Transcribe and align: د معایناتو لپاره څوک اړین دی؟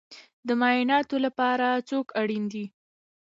د 0.47 0.49
معایناتو 0.61 1.15
لپاره 1.25 1.67
څوک 1.89 2.07
اړین 2.21 2.43
دی؟ 2.51 2.65